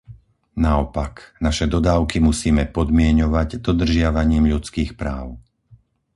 [0.65, 1.13] Naopak,
[1.45, 5.25] naše dodávky musíme podmieňovať dodržiavaním ľudských práv.